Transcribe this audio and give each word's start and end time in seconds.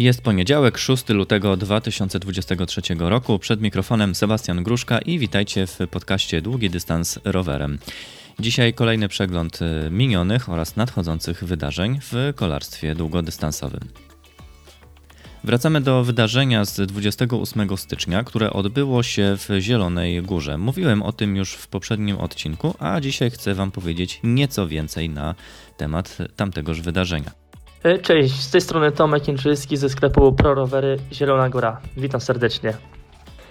Jest 0.00 0.22
poniedziałek, 0.22 0.78
6 0.78 1.08
lutego 1.08 1.56
2023 1.56 2.80
roku. 2.98 3.38
Przed 3.38 3.60
mikrofonem 3.60 4.14
Sebastian 4.14 4.62
Gruszka 4.62 4.98
i 4.98 5.18
witajcie 5.18 5.66
w 5.66 5.78
podcaście 5.90 6.42
Długi 6.42 6.70
Dystans 6.70 7.18
Rowerem. 7.24 7.78
Dzisiaj 8.38 8.74
kolejny 8.74 9.08
przegląd 9.08 9.58
y, 9.62 9.90
minionych 9.90 10.48
oraz 10.48 10.76
nadchodzących 10.76 11.44
wydarzeń 11.44 11.98
w 12.02 12.32
kolarstwie 12.36 12.94
długodystansowym. 12.94 13.80
Wracamy 15.44 15.80
do 15.80 16.04
wydarzenia 16.04 16.64
z 16.64 16.88
28 16.88 17.76
stycznia, 17.76 18.24
które 18.24 18.52
odbyło 18.52 19.02
się 19.02 19.36
w 19.36 19.60
Zielonej 19.60 20.22
Górze. 20.22 20.58
Mówiłem 20.58 21.02
o 21.02 21.12
tym 21.12 21.36
już 21.36 21.52
w 21.52 21.68
poprzednim 21.68 22.18
odcinku, 22.18 22.74
a 22.78 23.00
dzisiaj 23.00 23.30
chcę 23.30 23.54
Wam 23.54 23.70
powiedzieć 23.70 24.20
nieco 24.22 24.68
więcej 24.68 25.10
na 25.10 25.34
temat 25.76 26.18
tamtegoż 26.36 26.80
wydarzenia. 26.80 27.39
E, 27.82 27.98
cześć, 27.98 28.40
z 28.40 28.50
tej 28.50 28.60
strony 28.60 28.92
Tomek 28.92 29.28
Jędrzyski 29.28 29.76
ze 29.76 29.88
sklepu 29.88 30.32
ProRowery 30.32 30.96
Zielona 31.12 31.48
Góra. 31.48 31.80
Witam 31.96 32.20
serdecznie. 32.20 32.74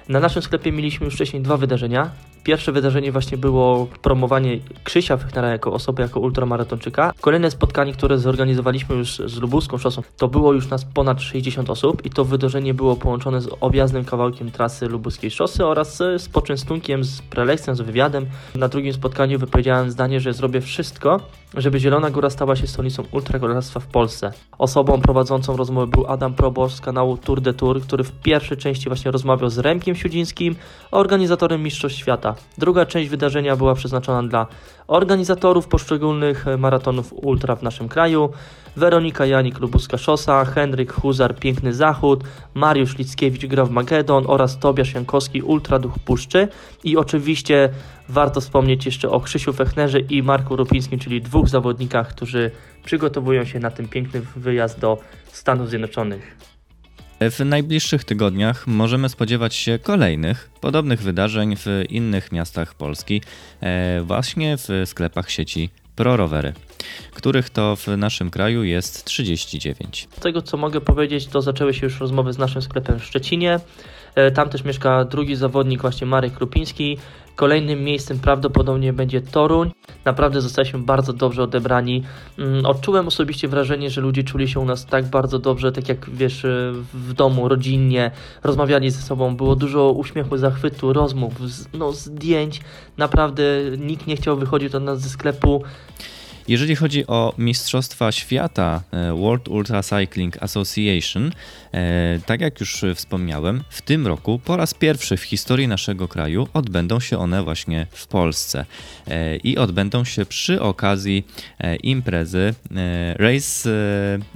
Na 0.10 0.20
naszym 0.20 0.42
sklepie 0.42 0.72
mieliśmy 0.72 1.06
już 1.06 1.16
wcześniej 1.16 1.42
dwa 1.42 1.58
wydarzenia. 1.58 2.12
Pierwsze 2.50 2.72
wydarzenie 2.72 3.12
właśnie 3.12 3.38
było 3.38 3.88
promowanie 4.02 4.60
Krzysia 4.84 5.18
Fechnera 5.18 5.50
jako 5.50 5.74
osoby, 5.74 6.02
jako 6.02 6.20
ultramaratończyka. 6.20 7.14
Kolejne 7.22 7.52
spotkanie, 7.52 7.94
które 7.94 8.18
zorganizowaliśmy 8.18 8.96
już 8.96 9.22
z 9.26 9.38
Lubuską 9.38 9.78
Szosą, 9.78 10.02
to 10.18 10.28
było 10.28 10.54
już 10.54 10.70
nas 10.70 10.86
ponad 10.86 11.22
60 11.22 11.70
osób 11.70 12.06
i 12.06 12.10
to 12.10 12.26
wydarzenie 12.26 12.74
było 12.74 12.96
połączone 12.96 13.42
z 13.42 13.50
objaznym 13.62 14.06
kawałkiem 14.06 14.52
trasy 14.52 14.88
Lubuskiej 14.88 15.32
Szosy 15.32 15.66
oraz 15.66 15.98
z 15.98 16.30
poczęstunkiem, 16.30 17.04
z 17.04 17.22
prelekcją, 17.22 17.76
z 17.76 17.82
wywiadem. 17.82 18.26
Na 18.56 18.68
drugim 18.68 18.94
spotkaniu 18.94 19.40
wypowiedziałem 19.40 19.92
zdanie, 19.92 20.20
że 20.20 20.34
zrobię 20.34 20.62
wszystko, 20.62 21.20
żeby 21.58 21.80
Zielona 21.80 22.10
Góra 22.10 22.30
stała 22.30 22.56
się 22.56 22.68
stolicą 22.68 23.04
ultrakolarstwa 23.12 23.80
w 23.80 23.88
Polsce. 23.88 24.32
Osobą 24.58 25.02
prowadzącą 25.02 25.58
rozmowę 25.58 25.88
był 25.88 26.08
Adam 26.08 26.34
Probosz 26.34 26.74
z 26.74 26.82
kanału 26.82 27.18
Tour 27.18 27.42
de 27.42 27.54
Tour, 27.54 27.82
który 27.82 28.04
w 28.04 28.12
pierwszej 28.12 28.58
części 28.58 28.90
właśnie 28.90 29.12
rozmawiał 29.12 29.50
z 29.50 29.58
Remkiem 29.58 29.96
Siudzińskim, 29.96 30.56
organizatorem 30.92 31.64
Mistrzostw 31.64 32.00
Świata. 32.00 32.36
Druga 32.58 32.86
część 32.86 33.10
wydarzenia 33.10 33.56
była 33.56 33.76
przeznaczona 33.76 34.28
dla 34.28 34.48
organizatorów 34.88 35.68
poszczególnych 35.68 36.46
maratonów 36.58 37.14
ultra 37.14 37.56
w 37.56 37.64
naszym 37.64 37.90
kraju. 37.90 38.30
Weronika 38.76 39.26
Janik 39.26 39.60
Lubuska 39.60 39.98
Szosa, 39.98 40.46
Henryk 40.46 40.94
Huzar 40.94 41.36
Piękny 41.36 41.74
Zachód, 41.74 42.24
Mariusz 42.54 42.98
Lickiewicz 42.98 43.46
Graw 43.46 43.70
Magedon 43.70 44.24
oraz 44.28 44.60
Tobiasz 44.60 44.94
Jankowski 44.94 45.42
Ultra 45.42 45.80
Duch 45.80 46.00
Puszczy 46.06 46.48
i 46.84 46.98
oczywiście 46.98 47.70
warto 48.10 48.42
wspomnieć 48.42 48.86
jeszcze 48.86 49.10
o 49.10 49.20
Krzysiu 49.20 49.54
Fechnerze 49.54 50.00
i 50.00 50.24
Marku 50.24 50.56
Rupińskim, 50.56 51.00
czyli 51.00 51.22
dwóch 51.22 51.50
zawodnikach, 51.50 52.10
którzy 52.10 52.52
przygotowują 52.86 53.46
się 53.46 53.60
na 53.60 53.72
ten 53.72 53.88
piękny 53.88 54.22
wyjazd 54.36 54.80
do 54.80 54.98
Stanów 55.32 55.70
Zjednoczonych. 55.70 56.49
W 57.22 57.46
najbliższych 57.46 58.04
tygodniach 58.04 58.68
możemy 58.68 59.10
spodziewać 59.10 59.56
się 59.56 59.80
kolejnych 59.80 60.50
podobnych 60.62 61.02
wydarzeń 61.02 61.56
w 61.56 61.84
innych 61.90 62.32
miastach 62.32 62.74
Polski, 62.74 63.22
e, 63.62 64.02
właśnie 64.02 64.58
w 64.58 64.68
sklepach 64.86 65.32
sieci 65.32 65.70
ProRowery, 65.96 66.54
których 67.14 67.50
to 67.50 67.76
w 67.76 67.88
naszym 67.88 68.30
kraju 68.30 68.64
jest 68.64 69.06
39. 69.06 70.08
Z 70.12 70.20
tego 70.20 70.42
co 70.42 70.58
mogę 70.58 70.82
powiedzieć, 70.82 71.28
to 71.28 71.42
zaczęły 71.42 71.74
się 71.74 71.86
już 71.86 72.00
rozmowy 72.00 72.34
z 72.34 72.38
naszym 72.38 72.62
sklepem 72.62 73.00
w 73.00 73.06
Szczecinie. 73.06 73.60
E, 74.16 74.32
tam 74.32 74.50
też 74.50 74.64
mieszka 74.64 75.06
drugi 75.06 75.36
zawodnik, 75.36 75.82
właśnie 75.82 76.08
Marek 76.08 76.34
Krupiński. 76.34 76.98
Kolejnym 77.36 77.84
miejscem 77.84 78.20
prawdopodobnie 78.20 78.94
będzie 78.94 79.22
Toruń. 79.22 79.72
Naprawdę 80.06 80.42
zostaliśmy 80.42 80.80
bardzo 80.80 81.14
dobrze 81.14 81.44
odebrani. 81.44 82.04
Mm, 82.40 82.66
odczułem 82.66 83.08
osobiście 83.08 83.48
wrażenie, 83.48 83.90
że 83.90 84.02
ludzie 84.02 84.24
czuli 84.24 84.48
się 84.48 84.60
u 84.60 84.66
nas 84.66 84.86
tak 84.86 85.06
bardzo 85.06 85.40
dobrze, 85.40 85.72
tak 85.72 85.90
jak 85.90 86.10
wiesz, 86.10 86.46
e, 86.46 86.72
w 86.94 87.14
domu, 87.14 87.48
rodzinnie, 87.48 88.12
rozmawiali 88.44 88.92
ze 88.92 89.02
sobą. 89.02 89.36
Było 89.36 89.56
dużo 89.56 89.92
uśmiechu, 89.92 90.38
zachwytu, 90.38 90.94
rozmów, 90.94 91.34
no, 91.74 91.92
zdjęć. 91.92 92.62
Naprawdę 92.98 93.44
nikt 93.78 94.08
nie 94.08 94.16
chciał 94.16 94.38
wychodzić 94.38 94.76
od 94.76 94.84
nas 94.84 95.02
ze 95.02 95.10
sklepu. 95.10 95.64
Jeżeli 96.50 96.76
chodzi 96.76 97.08
o 97.08 97.34
Mistrzostwa 97.38 98.12
Świata 98.12 98.84
e, 98.92 99.14
World 99.14 99.48
Ultra 99.48 99.84
Cycling 99.84 100.44
Association, 100.44 101.32
e, 101.74 102.20
tak 102.26 102.42
jak 102.42 102.60
już 102.60 102.86
wspomniałem, 102.96 103.64
w 103.70 103.82
tym 103.82 104.08
roku 104.08 104.40
po 104.46 104.58
raz 104.58 104.74
pierwszy 104.74 105.18
w 105.18 105.24
historii 105.24 105.68
naszego 105.68 106.08
kraju 106.08 106.48
odbędą 106.54 107.00
się 107.00 107.18
one 107.18 107.44
właśnie 107.44 107.88
w 107.92 108.08
Polsce 108.08 108.66
e, 109.08 109.38
i 109.38 109.58
odbędą 109.58 110.04
się 110.04 110.26
przy 110.26 110.62
okazji 110.62 111.28
imprezy 111.84 112.54
Race 113.16 113.70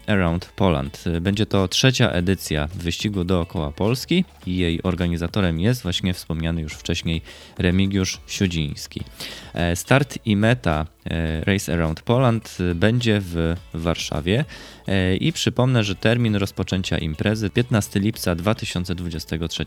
Around 0.08 0.46
Poland. 0.46 1.04
Będzie 1.22 1.46
to 1.46 1.68
trzecia 1.68 2.10
edycja 2.10 2.68
wyścigu 2.76 3.24
dookoła 3.24 3.72
Polski 3.72 4.26
i 4.46 4.58
jej 4.58 4.84
organizatorem 4.84 5.60
jest 5.60 5.84
właśnie 5.84 6.14
wspomniany 6.14 6.62
już 6.62 6.74
wcześniej 6.74 7.22
Remigiusz 7.58 8.20
Siudziński. 8.28 9.02
Start 9.76 10.20
i 10.26 10.36
meta 10.36 10.86
Race 11.46 11.74
Around 11.74 12.02
Poland 12.02 12.58
będzie 12.76 13.20
w 13.22 13.56
Warszawie 13.74 14.46
e, 14.88 15.16
i 15.16 15.34
przypomnę, 15.34 15.84
że 15.84 15.96
termin 15.96 16.36
rozpoczęcia 16.36 16.98
imprezy 16.98 17.50
15 17.50 18.00
lipca 18.00 18.36
2023 18.36 19.64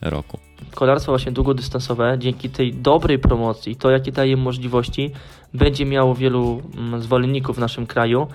roku. 0.00 0.38
Kolarstwo 0.74 1.12
właśnie 1.12 1.32
długodystansowe 1.32 2.16
dzięki 2.18 2.50
tej 2.50 2.74
dobrej 2.74 3.18
promocji, 3.18 3.76
to 3.76 3.90
jakie 3.90 4.12
daje 4.12 4.36
możliwości, 4.36 5.10
będzie 5.54 5.86
miało 5.86 6.14
wielu 6.14 6.62
mm, 6.76 7.02
zwolenników 7.02 7.56
w 7.56 7.60
naszym 7.60 7.86
kraju 7.86 8.26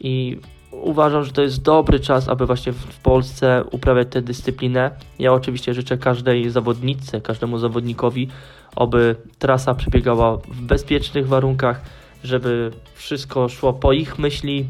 i 0.00 0.38
uważam, 0.72 1.24
że 1.24 1.32
to 1.32 1.42
jest 1.42 1.62
dobry 1.62 2.00
czas, 2.00 2.28
aby 2.28 2.46
właśnie 2.46 2.72
w 2.72 2.98
Polsce 2.98 3.64
uprawiać 3.70 4.08
tę 4.10 4.22
dyscyplinę. 4.22 4.90
Ja 5.18 5.32
oczywiście 5.32 5.74
życzę 5.74 5.98
każdej 5.98 6.50
zawodnicy, 6.50 7.20
każdemu 7.20 7.58
zawodnikowi, 7.58 8.28
aby 8.76 9.16
trasa 9.38 9.74
przebiegała 9.74 10.36
w 10.36 10.60
bezpiecznych 10.60 11.28
warunkach, 11.28 11.80
żeby 12.24 12.70
wszystko 12.94 13.48
szło 13.48 13.72
po 13.72 13.92
ich 13.92 14.18
myśli 14.18 14.66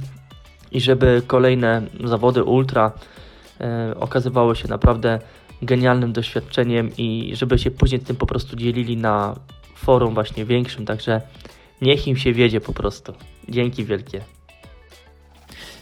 i 0.73 0.81
żeby 0.81 1.23
kolejne 1.27 1.83
zawody 2.05 2.45
ultra 2.45 2.93
e, 3.61 3.95
okazywały 4.01 4.57
się 4.57 4.69
naprawdę 4.69 5.19
genialnym 5.63 6.13
doświadczeniem 6.13 6.91
i 6.99 7.33
żeby 7.37 7.59
się 7.59 7.71
później 7.71 8.01
tym 8.01 8.17
po 8.17 8.27
prostu 8.27 8.57
dzielili 8.57 8.97
na 8.97 9.37
forum 9.75 10.15
właśnie 10.15 10.45
większym, 10.45 10.87
także 10.87 11.21
niech 11.83 12.09
im 12.09 12.17
się 12.17 12.33
wiedzie 12.33 12.61
po 12.61 12.73
prostu. 12.73 13.13
Dzięki 13.49 13.85
wielkie. 13.85 14.21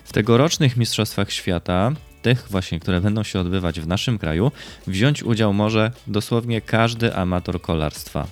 W 0.05 0.13
tegorocznych 0.13 0.77
Mistrzostwach 0.77 1.33
Świata, 1.33 1.93
tych 2.25 2.47
właśnie, 2.51 2.81
które 2.81 3.01
będą 3.01 3.23
się 3.23 3.41
odbywać 3.41 3.81
w 3.81 3.87
naszym 3.87 4.19
kraju, 4.19 4.53
wziąć 4.87 5.23
udział 5.23 5.53
może 5.53 5.91
dosłownie 6.07 6.61
każdy 6.61 7.15
amator 7.15 7.61
kolarstwa 7.61 8.27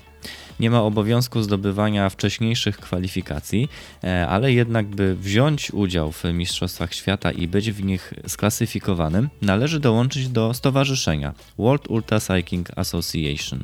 nie 0.60 0.70
ma 0.70 0.82
obowiązku 0.82 1.42
zdobywania 1.42 2.10
wcześniejszych 2.10 2.78
kwalifikacji, 2.78 3.68
e, 4.04 4.28
ale 4.28 4.52
jednak 4.52 4.86
by 4.86 5.16
wziąć 5.16 5.70
udział 5.70 6.12
w 6.12 6.24
Mistrzostwach 6.24 6.94
Świata 6.94 7.32
i 7.32 7.48
być 7.48 7.72
w 7.72 7.84
nich 7.84 8.14
sklasyfikowanym, 8.26 9.28
należy 9.42 9.80
dołączyć 9.80 10.28
do 10.28 10.54
stowarzyszenia 10.54 11.34
World 11.58 11.90
Ultra 11.90 12.20
Cycling 12.20 12.78
Association. 12.78 13.62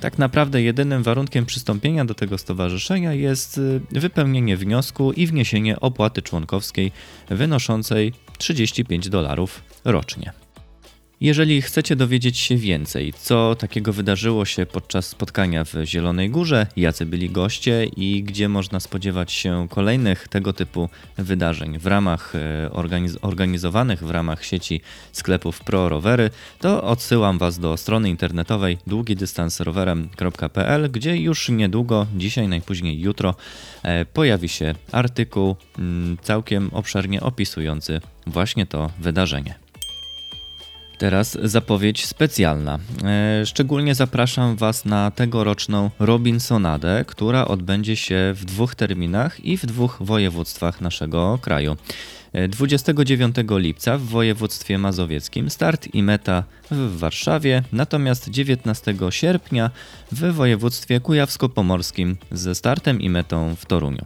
Tak 0.00 0.18
naprawdę 0.18 0.62
jedynym 0.62 1.02
warunkiem 1.02 1.46
przystąpienia 1.46 2.04
do 2.04 2.14
tego 2.14 2.38
stowarzyszenia 2.38 3.12
jest 3.12 3.58
y, 3.58 3.80
wypełnienie 3.90 4.56
wniosku 4.56 5.12
i 5.12 5.26
wniesienie 5.26 5.80
opłaty 5.80 6.22
członkowskiej 6.22 6.92
wynoszącej 7.28 8.12
35 8.36 9.08
dolarów 9.08 9.62
rocznie. 9.84 10.45
Jeżeli 11.20 11.62
chcecie 11.62 11.96
dowiedzieć 11.96 12.38
się 12.38 12.56
więcej, 12.56 13.12
co 13.12 13.54
takiego 13.54 13.92
wydarzyło 13.92 14.44
się 14.44 14.66
podczas 14.66 15.06
spotkania 15.06 15.64
w 15.64 15.74
Zielonej 15.84 16.30
Górze, 16.30 16.66
jacy 16.76 17.06
byli 17.06 17.30
goście 17.30 17.86
i 17.96 18.22
gdzie 18.22 18.48
można 18.48 18.80
spodziewać 18.80 19.32
się 19.32 19.66
kolejnych 19.70 20.28
tego 20.28 20.52
typu 20.52 20.88
wydarzeń 21.18 21.78
w 21.78 21.86
ramach 21.86 22.34
e, 22.34 22.70
organiz 22.72 23.18
organizowanych 23.22 24.04
w 24.04 24.10
ramach 24.10 24.44
sieci 24.44 24.80
sklepów 25.12 25.60
Pro 25.60 25.88
Rowery, 25.88 26.30
to 26.58 26.82
odsyłam 26.82 27.38
Was 27.38 27.58
do 27.58 27.76
strony 27.76 28.10
internetowej 28.10 28.78
długidystansrowerem.pl, 28.86 30.90
gdzie 30.90 31.16
już 31.16 31.48
niedługo, 31.48 32.06
dzisiaj 32.16 32.48
najpóźniej 32.48 33.00
jutro, 33.00 33.34
e, 33.82 34.04
pojawi 34.04 34.48
się 34.48 34.74
artykuł 34.92 35.56
mm, 35.78 36.16
całkiem 36.22 36.70
obszernie 36.72 37.20
opisujący 37.20 38.00
właśnie 38.26 38.66
to 38.66 38.90
wydarzenie. 38.98 39.65
Teraz 40.98 41.38
zapowiedź 41.42 42.06
specjalna. 42.06 42.78
E, 43.04 43.46
szczególnie 43.46 43.94
zapraszam 43.94 44.56
Was 44.56 44.84
na 44.84 45.10
tegoroczną 45.10 45.90
Robinsonadę, 45.98 47.04
która 47.06 47.48
odbędzie 47.48 47.96
się 47.96 48.32
w 48.36 48.44
dwóch 48.44 48.74
terminach 48.74 49.44
i 49.44 49.56
w 49.56 49.66
dwóch 49.66 49.98
województwach 50.00 50.80
naszego 50.80 51.38
kraju. 51.42 51.76
29 52.48 53.36
e, 53.38 53.42
lipca 53.58 53.98
w 53.98 54.02
województwie 54.02 54.78
mazowieckim 54.78 55.50
start 55.50 55.94
i 55.94 56.02
meta 56.02 56.44
w 56.70 56.98
Warszawie, 56.98 57.62
natomiast 57.72 58.30
19 58.30 58.94
sierpnia 59.10 59.70
w 60.12 60.32
województwie 60.32 61.00
kujawsko-pomorskim 61.00 62.16
ze 62.32 62.54
startem 62.54 63.00
i 63.00 63.10
metą 63.10 63.56
w 63.56 63.66
Toruniu. 63.66 64.04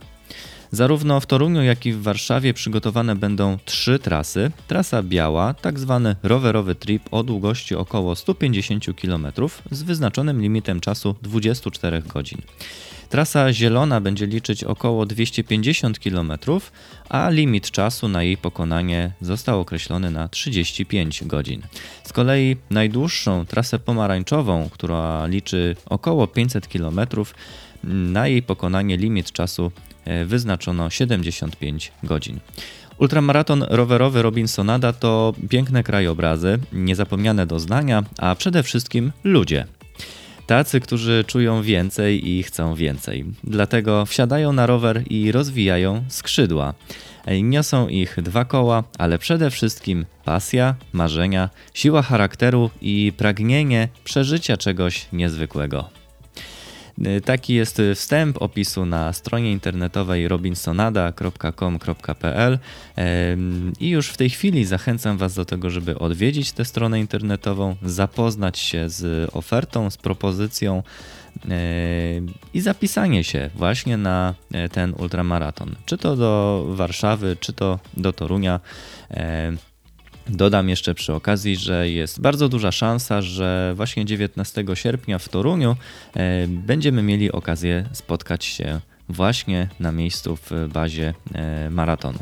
Zarówno 0.72 1.20
w 1.20 1.26
Toruniu, 1.26 1.62
jak 1.62 1.86
i 1.86 1.92
w 1.92 2.02
Warszawie 2.02 2.54
przygotowane 2.54 3.16
będą 3.16 3.58
trzy 3.64 3.98
trasy. 3.98 4.50
Trasa 4.66 5.02
biała, 5.02 5.54
tak 5.54 5.78
zwany 5.78 6.16
rowerowy 6.22 6.74
trip 6.74 7.02
o 7.10 7.22
długości 7.22 7.74
około 7.74 8.16
150 8.16 8.84
km 9.02 9.26
z 9.70 9.82
wyznaczonym 9.82 10.42
limitem 10.42 10.80
czasu 10.80 11.14
24 11.22 12.02
godzin. 12.02 12.38
Trasa 13.08 13.52
zielona 13.52 14.00
będzie 14.00 14.26
liczyć 14.26 14.64
około 14.64 15.06
250 15.06 15.98
km, 15.98 16.32
a 17.08 17.30
limit 17.30 17.70
czasu 17.70 18.08
na 18.08 18.22
jej 18.22 18.36
pokonanie 18.36 19.12
został 19.20 19.60
określony 19.60 20.10
na 20.10 20.28
35 20.28 21.24
godzin. 21.24 21.62
Z 22.04 22.12
kolei 22.12 22.56
najdłuższą 22.70 23.46
trasę 23.46 23.78
pomarańczową, 23.78 24.68
która 24.72 25.26
liczy 25.26 25.76
około 25.86 26.26
500 26.26 26.68
km, 26.68 27.00
na 27.84 28.28
jej 28.28 28.42
pokonanie 28.42 28.96
limit 28.96 29.32
czasu 29.32 29.72
wyznaczono 30.26 30.90
75 30.90 31.92
godzin. 32.02 32.40
Ultramaraton 32.98 33.64
rowerowy 33.68 34.22
Robinsonada 34.22 34.92
to 34.92 35.34
piękne 35.48 35.82
krajobrazy, 35.82 36.58
niezapomniane 36.72 37.46
doznania, 37.46 38.04
a 38.18 38.34
przede 38.34 38.62
wszystkim 38.62 39.12
ludzie. 39.24 39.66
Tacy, 40.46 40.80
którzy 40.80 41.24
czują 41.26 41.62
więcej 41.62 42.28
i 42.28 42.42
chcą 42.42 42.74
więcej. 42.74 43.24
Dlatego 43.44 44.06
wsiadają 44.06 44.52
na 44.52 44.66
rower 44.66 45.02
i 45.10 45.32
rozwijają 45.32 46.04
skrzydła. 46.08 46.74
Niosą 47.42 47.88
ich 47.88 48.16
dwa 48.22 48.44
koła, 48.44 48.84
ale 48.98 49.18
przede 49.18 49.50
wszystkim 49.50 50.06
pasja, 50.24 50.74
marzenia, 50.92 51.50
siła 51.74 52.02
charakteru 52.02 52.70
i 52.80 53.12
pragnienie 53.16 53.88
przeżycia 54.04 54.56
czegoś 54.56 55.06
niezwykłego. 55.12 55.99
Y, 57.06 57.20
taki 57.20 57.54
jest 57.54 57.82
wstęp 57.94 58.42
opisu 58.42 58.86
na 58.86 59.12
stronie 59.12 59.52
internetowej 59.52 60.28
robinsonada.com.pl 60.28 62.58
i 63.80 63.88
już 63.88 64.08
w 64.08 64.16
tej 64.16 64.30
chwili 64.30 64.64
zachęcam 64.64 65.18
Was 65.18 65.34
do 65.34 65.44
tego, 65.44 65.70
żeby 65.70 65.98
odwiedzić 65.98 66.52
tę 66.52 66.64
stronę 66.64 67.00
internetową, 67.00 67.76
zapoznać 67.82 68.58
się 68.58 68.88
z 68.88 69.30
ofertą, 69.34 69.90
z 69.90 69.96
propozycją 69.96 70.82
i 72.54 72.60
zapisanie 72.60 73.24
się 73.24 73.50
właśnie 73.54 73.96
na 73.96 74.34
e, 74.52 74.68
ten 74.68 74.94
ultramaraton. 74.98 75.74
Czy 75.86 75.98
to 75.98 76.16
do 76.16 76.64
Warszawy, 76.68 77.36
czy 77.40 77.52
to 77.52 77.78
do 77.96 78.12
Torunia. 78.12 78.60
Dodam 80.32 80.68
jeszcze 80.68 80.94
przy 80.94 81.14
okazji, 81.14 81.56
że 81.56 81.90
jest 81.90 82.20
bardzo 82.20 82.48
duża 82.48 82.72
szansa, 82.72 83.22
że 83.22 83.72
właśnie 83.76 84.04
19 84.04 84.64
sierpnia 84.74 85.18
w 85.18 85.28
Toruniu 85.28 85.76
e, 86.16 86.46
będziemy 86.48 87.02
mieli 87.02 87.32
okazję 87.32 87.84
spotkać 87.92 88.44
się 88.44 88.80
właśnie 89.08 89.68
na 89.80 89.92
miejscu 89.92 90.36
w 90.36 90.50
bazie 90.72 91.14
e, 91.34 91.70
maratonu. 91.70 92.18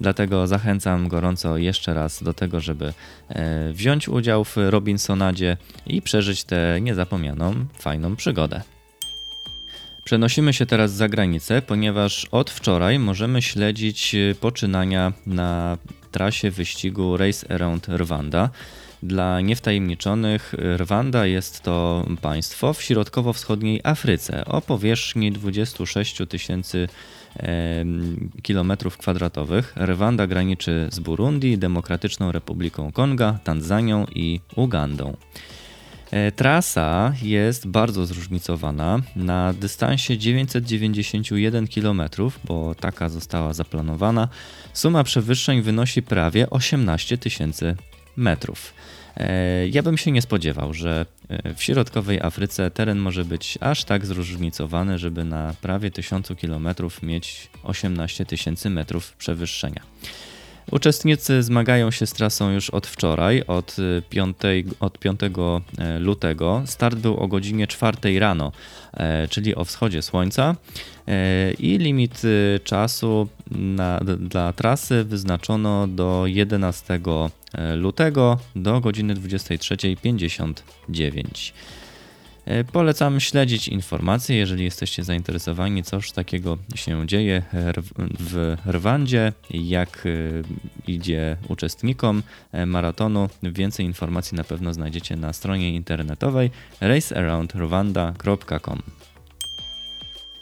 Dlatego 0.00 0.46
zachęcam 0.46 1.08
gorąco 1.08 1.56
jeszcze 1.56 1.94
raz 1.94 2.22
do 2.22 2.34
tego, 2.34 2.60
żeby 2.60 2.92
e, 3.28 3.72
wziąć 3.72 4.08
udział 4.08 4.44
w 4.44 4.56
Robinsonadzie 4.56 5.56
i 5.86 6.02
przeżyć 6.02 6.44
tę 6.44 6.80
niezapomnianą, 6.80 7.54
fajną 7.78 8.16
przygodę. 8.16 8.62
Przenosimy 10.04 10.52
się 10.52 10.66
teraz 10.66 10.92
za 10.92 11.08
granicę, 11.08 11.62
ponieważ 11.62 12.24
od 12.24 12.50
wczoraj 12.50 12.98
możemy 12.98 13.42
śledzić 13.42 14.16
poczynania 14.40 15.12
na 15.26 15.78
trasie 16.12 16.50
wyścigu 16.50 17.16
Race 17.16 17.52
Around 17.54 17.88
Rwanda. 17.88 18.50
Dla 19.02 19.40
niewtajemniczonych, 19.40 20.54
Rwanda 20.76 21.26
jest 21.26 21.62
to 21.62 22.06
państwo 22.22 22.72
w 22.72 22.82
środkowo-wschodniej 22.82 23.80
Afryce 23.84 24.44
o 24.44 24.60
powierzchni 24.60 25.32
26 25.32 26.16
tysięcy 26.28 26.88
kilometrów 28.42 28.98
kwadratowych. 28.98 29.74
Rwanda 29.76 30.26
graniczy 30.26 30.88
z 30.92 30.98
Burundi, 30.98 31.58
Demokratyczną 31.58 32.32
Republiką 32.32 32.92
Konga, 32.92 33.38
Tanzanią 33.44 34.06
i 34.14 34.40
Ugandą. 34.56 35.16
E, 36.10 36.32
trasa 36.32 37.14
jest 37.22 37.66
bardzo 37.66 38.06
zróżnicowana. 38.06 39.00
Na 39.16 39.52
dystansie 39.52 40.18
991 40.18 41.68
km, 41.68 42.02
bo 42.44 42.74
taka 42.74 43.08
została 43.08 43.52
zaplanowana, 43.52 44.28
suma 44.72 45.04
przewyższeń 45.04 45.62
wynosi 45.62 46.02
prawie 46.02 46.50
18 46.50 47.18
tysięcy 47.18 47.76
metrów. 48.16 48.74
E, 49.16 49.68
ja 49.68 49.82
bym 49.82 49.98
się 49.98 50.12
nie 50.12 50.22
spodziewał, 50.22 50.74
że 50.74 51.06
e, 51.28 51.54
w 51.54 51.62
środkowej 51.62 52.20
Afryce 52.20 52.70
teren 52.70 52.98
może 52.98 53.24
być 53.24 53.58
aż 53.60 53.84
tak 53.84 54.06
zróżnicowany, 54.06 54.98
żeby 54.98 55.24
na 55.24 55.54
prawie 55.62 55.90
1000 55.90 56.28
km 56.40 56.68
mieć 57.02 57.50
18 57.62 58.26
tysięcy 58.26 58.70
metrów 58.70 59.12
przewyższenia. 59.12 59.82
Uczestnicy 60.70 61.42
zmagają 61.42 61.90
się 61.90 62.06
z 62.06 62.12
trasą 62.12 62.50
już 62.50 62.70
od 62.70 62.86
wczoraj, 62.86 63.42
od 63.46 63.76
5, 64.10 64.36
od 64.80 64.98
5 64.98 65.20
e, 65.78 65.98
lutego. 65.98 66.62
Start 66.66 66.98
był 66.98 67.16
o 67.16 67.28
godzinie 67.28 67.66
4 67.66 68.18
rano, 68.18 68.52
e, 68.94 69.28
czyli 69.28 69.54
o 69.54 69.64
wschodzie 69.64 70.02
słońca. 70.02 70.56
E, 71.08 71.52
I 71.52 71.78
limit 71.78 72.22
czasu 72.64 73.28
na, 73.50 74.00
dla 74.18 74.52
trasy 74.52 75.04
wyznaczono 75.04 75.86
do 75.86 76.22
11 76.26 77.00
lutego 77.76 78.38
do 78.56 78.80
godziny 78.80 79.14
23.59. 79.14 81.52
E, 82.48 82.64
polecam 82.64 83.20
śledzić 83.20 83.68
informacje, 83.68 84.36
jeżeli 84.36 84.64
jesteście 84.64 85.04
zainteresowani, 85.04 85.82
coż 85.82 86.12
takiego 86.12 86.58
się 86.74 87.06
dzieje 87.06 87.42
w 88.20 88.56
Rwandzie, 88.66 89.32
jak 89.50 90.06
e, 90.06 90.10
idzie 90.92 91.36
uczestnikom 91.48 92.22
e, 92.52 92.66
maratonu. 92.66 93.28
Więcej 93.42 93.86
informacji 93.86 94.36
na 94.36 94.44
pewno 94.44 94.74
znajdziecie 94.74 95.16
na 95.16 95.32
stronie 95.32 95.74
internetowej 95.74 96.50
racearoundrwanda.com. 96.80 98.82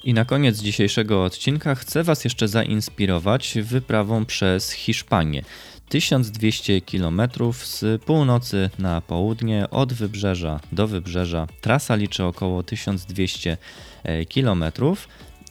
I 0.04 0.14
na 0.14 0.24
koniec 0.24 0.58
dzisiejszego 0.58 1.24
odcinka 1.24 1.74
chcę 1.74 2.04
Was 2.04 2.24
jeszcze 2.24 2.48
zainspirować 2.48 3.58
wyprawą 3.62 4.24
przez 4.24 4.70
Hiszpanię. 4.70 5.42
1200 5.88 6.80
km 6.80 7.22
z 7.52 8.02
północy 8.02 8.70
na 8.78 9.00
południe, 9.00 9.70
od 9.70 9.92
wybrzeża 9.92 10.60
do 10.72 10.86
wybrzeża. 10.86 11.46
Trasa 11.60 11.94
liczy 11.94 12.24
około 12.24 12.62
1200 12.62 13.56
e, 14.02 14.24
kilometrów. 14.24 15.08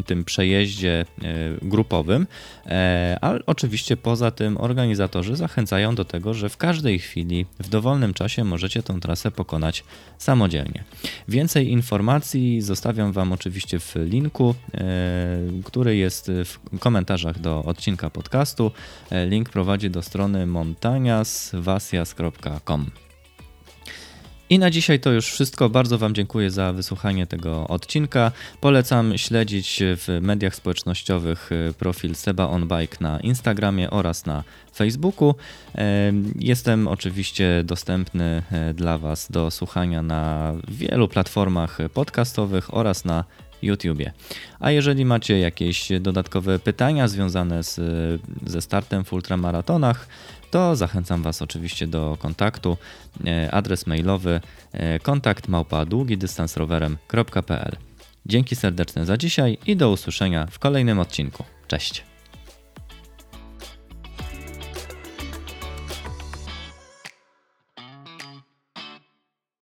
tym 0.06 0.26
przejeździe 0.26 1.06
y, 1.24 1.26
grupowym, 1.62 2.28
e, 2.66 3.18
ale 3.22 3.40
oczywiście 3.46 3.98
poza 3.98 4.32
tym 4.32 4.58
organizatorzy 4.58 5.36
zachęcają 5.36 5.96
do 5.96 6.06
tego, 6.06 6.34
że 6.34 6.50
w 6.50 6.58
każdej 6.58 7.00
chwili, 7.00 7.46
w 7.60 7.70
dowolnym 7.70 8.14
czasie 8.14 8.44
możecie 8.44 8.84
tą 8.84 9.00
trasę 9.00 9.32
pokonać 9.32 9.84
samodzielnie. 10.18 10.84
Więcej 11.28 11.72
informacji 11.72 12.62
zostawiam 12.62 13.12
Wam 13.12 13.32
oczywiście 13.32 13.80
w 13.80 13.96
linku, 13.96 14.56
e, 14.74 15.38
który 15.64 15.96
jest 15.96 16.32
w 16.46 16.80
komentarzach 16.80 17.40
do 17.40 17.64
odcinka 17.64 18.10
podcastu. 18.10 18.72
E, 19.12 19.26
link 19.26 19.50
prowadzi 19.50 19.90
do 19.90 20.02
strony 20.02 20.46
montaniasvasias.com. 20.46 23.05
I 24.50 24.60
na 24.60 24.70
dzisiaj 24.70 25.00
to 25.00 25.12
już 25.12 25.32
wszystko. 25.32 25.70
Bardzo 25.70 25.98
Wam 25.98 26.16
dziękuję 26.16 26.52
za 26.52 26.74
wysłuchanie 26.74 27.28
tego 27.28 27.68
odcinka. 27.68 28.32
Polecam 28.62 29.18
śledzić 29.18 29.80
w 29.84 30.20
mediach 30.22 30.56
społecznościowych 30.56 31.50
e, 31.52 31.74
profil 31.74 32.16
Seba 32.16 32.48
on 32.48 32.68
Bike 32.68 32.98
na 33.00 33.20
Instagramie 33.20 33.90
oraz 33.90 34.26
na 34.26 34.44
Facebooku. 34.76 35.36
Jestem 36.40 36.88
oczywiście 36.88 37.64
dostępny 37.64 38.44
e, 38.52 38.74
dla 38.74 38.98
Was 38.98 39.32
do 39.32 39.52
słuchania 39.52 40.02
na 40.02 40.54
wielu 40.68 41.08
platformach 41.08 41.78
podcastowych 41.94 42.74
oraz 42.74 43.06
na 43.06 43.24
YouTubie. 43.66 44.12
A 44.60 44.72
jeżeli 44.72 45.06
macie 45.06 45.40
jakieś 45.40 45.90
dodatkowe 46.02 46.60
pytania 46.60 47.08
związane 47.08 47.64
z, 47.64 47.82
ze 48.46 48.62
startem 48.62 49.04
w 49.04 49.14
ultramaratonach, 49.14 50.08
to 50.52 50.76
zachęcam 50.76 51.22
Was 51.22 51.42
oczywiście 51.42 51.88
do 51.88 52.18
kontaktu. 52.20 52.78
E, 53.26 53.52
adres 53.52 53.88
mailowy 53.88 54.42
e, 54.72 55.00
kontakt 55.00 55.48
małpa 55.48 55.86
Dzięki 58.26 58.56
serdeczne 58.56 59.06
za 59.06 59.18
dzisiaj 59.18 59.58
i 59.66 59.76
do 59.76 59.92
usłyszenia 59.92 60.48
w 60.52 60.60
kolejnym 60.60 61.00
odcinku. 61.00 61.44
Cześć! 61.68 62.15